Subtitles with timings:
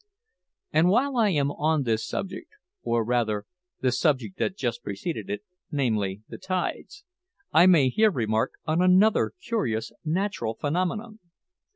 [0.73, 2.49] And while I am on this subject,
[2.81, 3.45] or rather
[3.81, 7.03] the subject that just preceded it namely, the tides
[7.53, 11.19] I may here remark on another curious natural phenomenon.